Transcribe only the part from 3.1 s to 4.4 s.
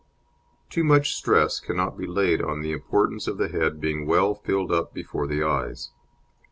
of the head being well